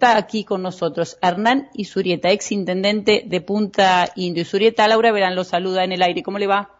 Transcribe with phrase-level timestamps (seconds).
[0.00, 4.44] está aquí con nosotros Hernán Isurieta, ex intendente de Punta Indio.
[4.44, 6.22] Isurieta, Laura Verán lo saluda en el aire.
[6.22, 6.70] ¿Cómo le va?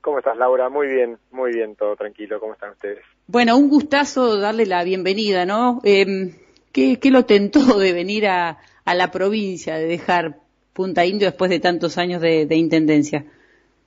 [0.00, 0.70] ¿Cómo estás, Laura?
[0.70, 2.40] Muy bien, muy bien, todo tranquilo.
[2.40, 3.04] ¿Cómo están ustedes?
[3.26, 5.80] Bueno, un gustazo darle la bienvenida, ¿no?
[5.84, 6.34] Eh,
[6.72, 10.36] ¿qué, lo tentó de venir a, la provincia, de dejar
[10.72, 13.22] Punta Indio después de tantos años de, intendencia?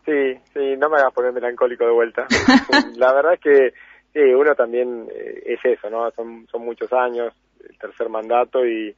[0.06, 2.28] Sí, sí, no me hagas poner melancólico de vuelta.
[2.98, 3.74] la verdad es que
[4.14, 6.12] sí, uno también eh, es eso, ¿no?
[6.12, 7.34] Son, son muchos años,
[7.70, 8.96] el tercer mandato, y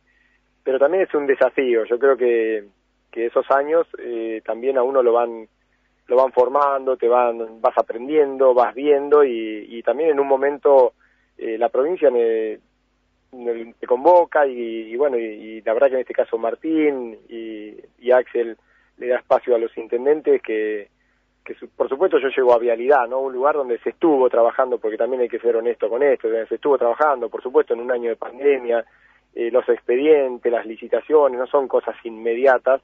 [0.63, 1.85] pero también es un desafío.
[1.85, 2.65] Yo creo que,
[3.11, 5.47] que esos años eh, también a uno lo van
[6.07, 10.93] lo van formando, te van, vas aprendiendo, vas viendo y, también en un momento
[11.37, 12.59] eh, la provincia me,
[13.85, 18.57] convoca y, bueno, y, la verdad que en este caso Martín y, Axel
[18.97, 20.87] le da espacio a los intendentes que,
[21.47, 23.21] que por supuesto yo llego a Vialidad, ¿no?
[23.21, 26.55] Un lugar donde se estuvo trabajando, porque también hay que ser honesto con esto, se
[26.55, 28.83] estuvo trabajando, por supuesto, en un año de pandemia,
[29.33, 32.81] eh, los expedientes, las licitaciones, no son cosas inmediatas,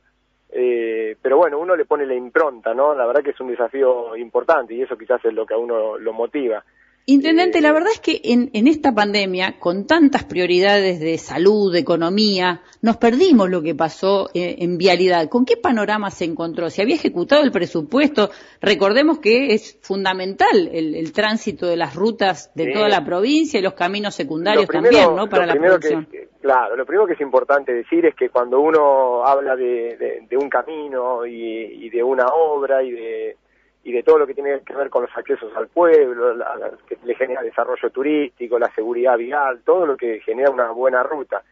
[0.49, 2.95] eh, pero bueno, uno le pone la impronta, ¿no?
[2.95, 5.97] La verdad que es un desafío importante y eso quizás es lo que a uno
[5.97, 6.63] lo motiva.
[7.05, 12.61] Intendente, la verdad es que en, esta pandemia, con tantas prioridades de salud, de economía,
[12.81, 15.27] nos perdimos lo que pasó eh, en, vialidad.
[15.27, 16.69] ¿Con qué panorama se encontró?
[16.69, 18.29] ¿Se había ejecutado el presupuesto?
[18.61, 23.73] Recordemos que es fundamental el, tránsito de las rutas de toda la provincia y los
[23.73, 25.27] caminos secundarios también, ¿no?
[25.27, 26.07] Para la producción.
[26.41, 31.25] claro, lo primero que es importante decir es que cuando uno habla de, un camino
[31.25, 33.37] y de una obra y de
[33.83, 36.97] y de todo lo que tiene que ver con los accesos al pueblo, la, que
[37.03, 41.43] le genera desarrollo turístico, la seguridad vial, todo lo que genera una buena ruta.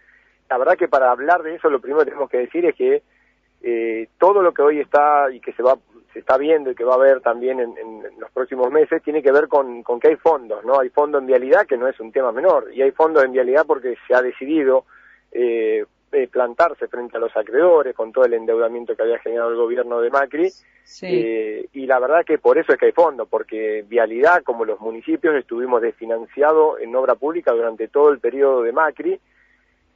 [0.50, 3.04] La verdad que para hablar de eso lo primero que tenemos que decir es que
[3.62, 5.78] eh, todo lo que hoy está y que se va
[6.14, 9.32] se está viendo y que va a haber también en, los próximos meses tiene que
[9.32, 10.80] ver con, con que hay fondos, ¿no?
[10.80, 13.66] Hay fondos en vialidad que no es un tema menor y hay fondos en vialidad
[13.66, 14.86] porque se ha decidido
[15.32, 19.56] eh, eh, plantarse frente a los acreedores con todo el endeudamiento que había generado el
[19.56, 20.52] gobierno de Macri.
[21.04, 24.80] Eh, y la verdad que por eso es que hay fondo, porque Vialidad, como los
[24.82, 29.20] municipios, estuvimos desfinanciados en obra pública durante todo el periodo de Macri.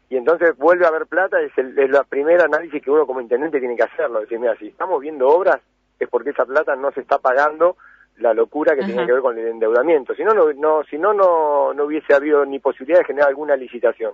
[0.10, 3.20] Y entonces vuelve a haber plata, es, el, es la primera análisis que uno como
[3.20, 4.22] intendente tiene que hacerlo.
[4.22, 5.60] Decir, mira, si estamos viendo obras,
[6.00, 7.76] es porque esa plata no se está pagando
[8.18, 10.16] la locura que tiene que ver con el endeudamiento.
[10.16, 13.58] Si no, no, no, si no, no, no hubiese habido ni posibilidad de generar alguna
[13.58, 14.14] licitación.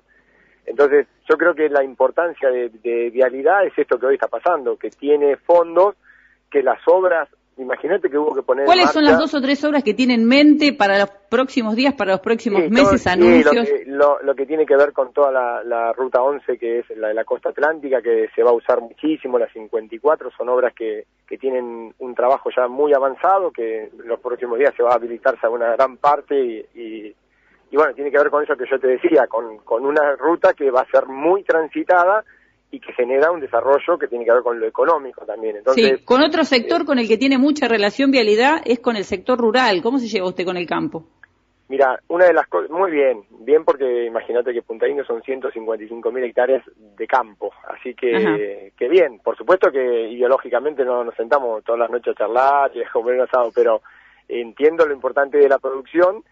[0.66, 4.90] Entonces, yo creo que la importancia de, vialidad es esto que hoy está pasando, que
[4.90, 5.96] tiene fondos,
[6.50, 8.66] que las obras, imagínate que hubo que poner.
[8.66, 11.94] ¿Cuáles son las dos o tres obras que tiene en mente para los próximos días,
[11.94, 13.68] para los próximos meses, anuncios?
[13.88, 15.32] lo, que, tiene que ver con toda
[15.64, 18.82] la, ruta 11, que es la de la costa atlántica, que se va a usar
[18.82, 24.08] muchísimo, las 54, son obras que, que tienen un trabajo ya muy avanzado, que en
[24.08, 27.16] los próximos días se va a habilitarse a una gran parte y y
[27.78, 30.70] bueno, tiene que ver con eso que yo te decía, con, con una ruta que
[30.72, 32.24] va a ser muy transitada
[32.72, 35.58] y que genera un desarrollo que tiene que ver con lo económico también.
[35.58, 38.96] Entonces, sí, con otro sector eh, con el que tiene mucha relación vialidad es con
[38.96, 39.82] el sector rural.
[39.82, 41.06] ¿Cómo se lleva usted con el campo?
[41.68, 46.12] Mira, una de las cosas, muy bien, bien porque imagínate que Punta Indio son 155
[46.12, 51.64] mil hectáreas de campo, así que, que bien, por supuesto que ideológicamente no nos sentamos
[51.64, 53.82] todas las noches a charlar y a comer un asado, pero
[54.28, 56.26] entiendo lo importante de la producción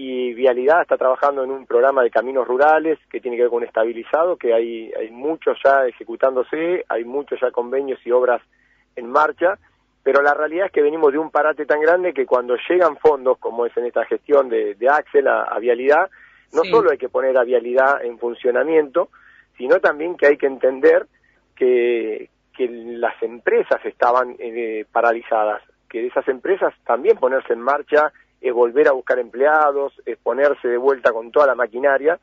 [0.00, 3.64] y Vialidad está trabajando en un programa de caminos rurales que tiene que ver con
[3.64, 8.40] estabilizado, que hay, hay muchos ya ejecutándose, hay muchos ya convenios y obras
[8.94, 9.58] en marcha,
[10.04, 13.38] pero la realidad es que venimos de un parate tan grande que cuando llegan fondos,
[13.38, 16.08] como es en esta gestión de, Axel a, Vialidad,
[16.52, 19.08] no solo hay que poner a Vialidad en funcionamiento,
[19.56, 21.08] sino también que hay que entender
[21.56, 28.52] que, que las empresas estaban eh, paralizadas, que esas empresas también ponerse en marcha es
[28.52, 32.18] volver a buscar empleados, es ponerse de vuelta con toda la maquinaria.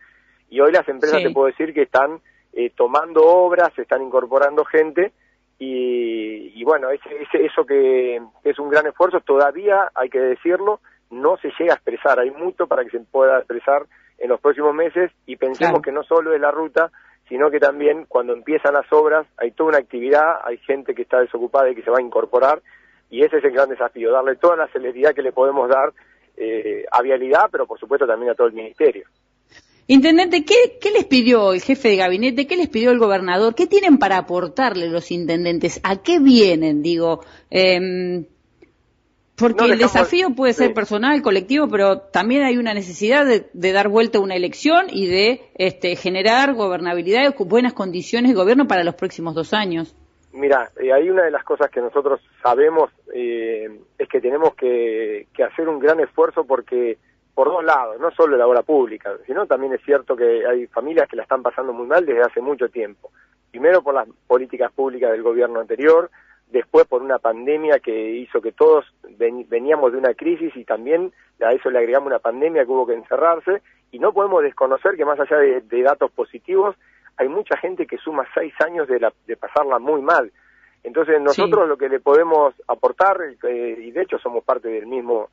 [0.49, 2.21] Y hoy las empresas te puedo decir que están
[2.53, 5.11] eh, tomando obras, están incorporando gente
[5.57, 11.51] y, bueno, ese, eso que es un gran esfuerzo, todavía hay que decirlo, no se
[11.57, 13.85] llega a expresar, hay mucho para que se pueda expresar
[14.17, 16.91] en los próximos meses y pensemos que no solo es la ruta,
[17.29, 21.19] sino que también cuando empiezan las obras hay toda una actividad, hay gente que está
[21.19, 22.61] desocupada y que se va a incorporar
[23.09, 25.93] y ese es el gran desafío, darle toda la celeridad que le podemos dar
[26.37, 29.05] eh, a Vialidad, pero por supuesto también a todo el Ministerio.
[29.87, 32.47] Intendente, ¿qué, ¿qué, les pidió el jefe de gabinete?
[32.47, 33.53] ¿Qué les pidió el gobernador?
[33.53, 35.79] ¿Qué tienen para aportarle los intendentes?
[35.83, 36.81] ¿A qué vienen?
[36.81, 38.25] Digo, eh,
[39.35, 43.89] porque el desafío puede ser personal, colectivo, pero también hay una necesidad de, de, dar
[43.89, 48.85] vuelta a una elección y de este, generar gobernabilidad y buenas condiciones de gobierno para
[48.85, 49.93] los próximos dos años.
[50.35, 55.27] Mira, eh, hay una de las cosas que nosotros sabemos eh, es que tenemos que,
[55.45, 56.97] hacer un gran esfuerzo porque
[57.33, 61.07] por dos lados, no solo la obra pública, sino también es cierto que hay familias
[61.07, 63.11] que la están pasando muy mal desde hace mucho tiempo.
[63.49, 66.09] Primero por las políticas públicas del gobierno anterior,
[66.47, 68.85] después por una pandemia que hizo que todos
[69.17, 72.93] veníamos de una crisis y también a eso le agregamos una pandemia que hubo que
[72.93, 73.61] encerrarse
[73.91, 76.75] y no podemos desconocer que más allá de, datos positivos
[77.17, 80.31] hay mucha gente que suma seis años de, de pasarla muy mal.
[80.83, 85.29] Entonces nosotros lo que le podemos aportar, eh, y de hecho somos parte del mismo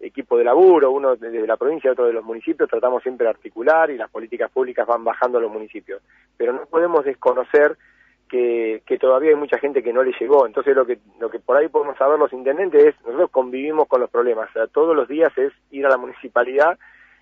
[0.00, 3.90] equipo de laburo, uno desde la provincia, otro de los municipios, tratamos siempre de articular
[3.90, 6.02] y las políticas públicas van bajando a los municipios.
[6.36, 7.76] Pero no podemos desconocer
[8.28, 10.44] que, que todavía hay mucha gente que no le llegó.
[10.44, 14.00] Entonces lo que, lo que por ahí podemos saber los intendentes es, nosotros convivimos con
[14.00, 14.50] los problemas.
[14.50, 16.78] O sea, todos los días es ir a la municipalidad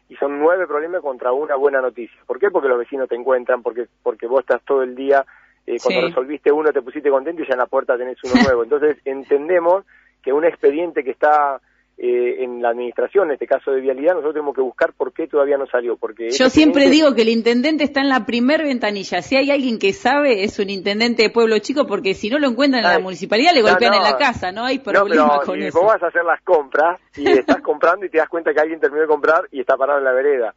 [0.09, 2.21] y son nueve problemas contra una buena noticia.
[2.27, 2.51] ¿Por qué?
[2.51, 5.25] Porque los vecinos te encuentran, porque, porque vos estás todo el día,
[5.67, 8.63] eh, cuando resolviste uno te pusiste contento y ya en la puerta tenés uno nuevo.
[8.65, 9.85] Entonces entendemos
[10.23, 11.61] que un expediente que está
[12.07, 15.27] eh, en la administración, en este caso de vialidad, nosotros tenemos que buscar por qué
[15.27, 15.97] todavía no salió.
[15.97, 19.23] Porque Yo siempre digo que el intendente está en la primer ventanilla.
[19.23, 22.49] Si hay alguien que sabe, es un intendente de pueblo chico, porque si no lo
[22.49, 25.81] encuentran en la municipalidad, le golpean en la casa, no hay problema con eso.
[25.81, 28.81] Vos vas a hacer las compras y estás comprando y te das cuenta que alguien
[28.81, 30.55] terminó de comprar y está parado en la vereda.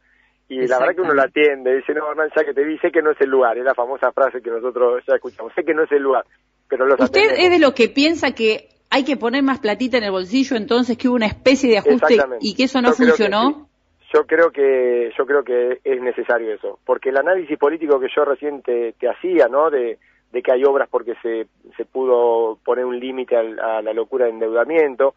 [0.50, 2.90] Y la verdad que uno lo atiende, dice, no, Hernán, ya que te vi, sé
[2.90, 5.74] que no es el lugar, es la famosa frase que nosotros ya escuchamos, sé que
[5.74, 6.24] no es el lugar,
[6.68, 10.04] pero los ¿Usted es de lo que piensa que hay que poner más platita en
[10.04, 13.68] el bolsillo, entonces que hubo una especie de ajuste y que eso no funcionó.
[14.12, 18.24] Yo creo que yo creo que es necesario eso, porque el análisis político que yo
[18.24, 19.70] recién te, hacía, ¿no?
[19.70, 19.98] De,
[20.42, 21.46] que hay obras porque se,
[21.76, 25.14] se pudo poner un límite a, la locura de endeudamiento.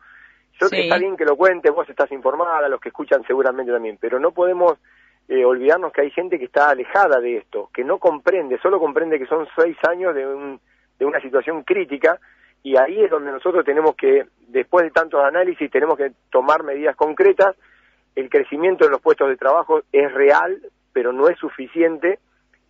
[0.60, 0.82] Yo sí.
[0.82, 4.32] está bien que lo cuentes, vos estás informada, los que escuchan seguramente también, pero no
[4.32, 4.78] podemos
[5.30, 9.18] eh, olvidarnos que hay gente que está alejada de esto, que no comprende, solo comprende
[9.18, 10.60] que son seis años de, un,
[11.00, 12.20] de una situación crítica
[12.64, 16.96] y ahí es donde nosotros tenemos que, después de tantos análisis, tenemos que tomar medidas
[16.96, 17.56] concretas.
[18.16, 20.62] El crecimiento de los puestos de trabajo es real,
[20.94, 22.20] pero no es suficiente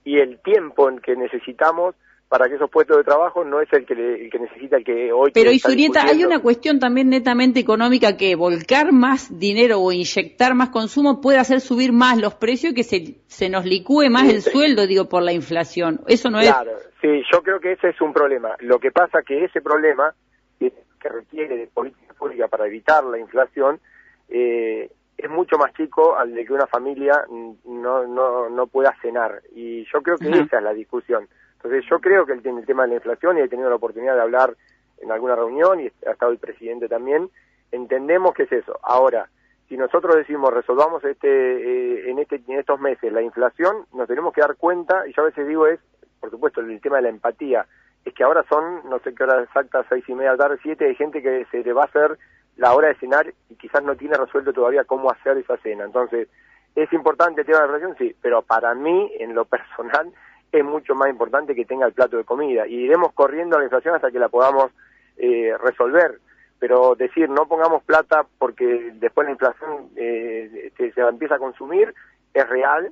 [0.04, 1.96] y el tiempo en que necesitamos
[2.32, 5.12] para que esos puestos de trabajo no es el que, el que necesita el que
[5.12, 5.32] hoy.
[5.34, 10.70] Pero Isurieta, hay una cuestión también netamente económica que volcar más dinero o inyectar más
[10.70, 14.42] consumo puede hacer subir más los precios y que se, se nos licúe más el
[14.42, 16.00] sueldo, digo, por la inflación.
[16.08, 18.56] Eso no claro, sí, yo creo que ese es un problema.
[18.60, 20.16] Lo que pasa que ese problema
[20.58, 23.82] que, requiere de política pública para evitar la inflación
[24.30, 27.26] eh, es mucho más chico al de que una familia
[27.66, 29.42] no, no, no pueda cenar.
[29.54, 31.28] Y yo creo que esa es la discusión.
[31.64, 34.16] Entonces yo creo que el, el tema de la inflación, y he tenido la oportunidad
[34.16, 34.56] de hablar
[35.00, 37.30] en alguna reunión, y ha estado el presidente también,
[37.72, 38.80] entendemos que es eso.
[38.82, 39.30] Ahora,
[39.70, 44.34] si nosotros decimos resolvamos este, eh, en, este, en estos meses la inflación, nos tenemos
[44.34, 45.80] que dar cuenta, y yo a veces digo es,
[46.20, 47.66] por supuesto, el, tema de la empatía,
[48.04, 50.96] es que ahora son, no sé qué hora exacta, seis y media tarde, siete, hay
[50.96, 52.18] gente que se le va a hacer
[52.58, 55.86] la hora de cenar y quizás no tiene resuelto todavía cómo hacer esa cena.
[55.86, 56.28] Entonces,
[56.76, 57.96] ¿es importante el tema de la inflación?
[57.98, 60.12] Sí, pero para mí, en lo personal,
[60.52, 62.68] es mucho más importante que tenga el plato de comida.
[62.68, 64.72] Y iremos corriendo a la inflación hasta que la podamos
[65.18, 66.20] eh, resolver.
[66.60, 71.94] Pero decir, no pongamos plata porque después la inflación eh, se, empieza a consumir,
[72.34, 72.92] es real,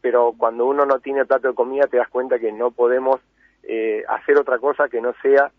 [0.00, 3.20] pero cuando uno no tiene plato de comida te das cuenta que no podemos
[3.64, 5.50] eh, hacer otra cosa que no sea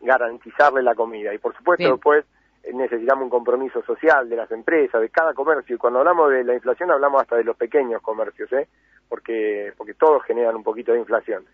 [0.00, 1.32] garantizarle la comida.
[1.32, 2.24] Y por supuesto después
[2.72, 5.76] necesitamos un compromiso social de las empresas, de cada comercio.
[5.76, 8.68] Y cuando hablamos de la inflación hablamos hasta de los pequeños comercios, ¿eh?
[9.08, 11.44] porque, porque todos generan un poquito de inflación.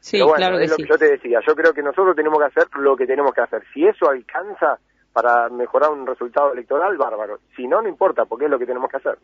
[0.00, 2.68] Sí, claro es lo que yo te decía, yo creo que nosotros tenemos que hacer
[2.78, 3.62] lo que tenemos que hacer.
[3.72, 4.78] Si eso alcanza
[5.12, 7.38] para mejorar un resultado electoral, bárbaro.
[7.56, 9.18] Si no, no importa, porque es lo que tenemos que hacer.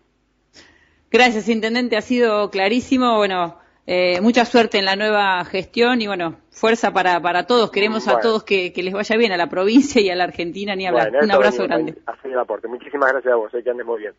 [1.10, 3.16] Gracias, Intendente, ha sido clarísimo.
[3.18, 7.70] Bueno, eh, mucha suerte en la nueva gestión y bueno, fuerza para, para todos.
[7.70, 10.86] Queremos a todos que, les vaya bien, a la provincia y a la Argentina, ni
[10.86, 11.12] hablar.
[11.20, 11.96] Un abrazo grande.
[12.06, 12.68] Así el aporte.
[12.68, 14.14] Muchísimas gracias a vos, eh, que andes muy bien.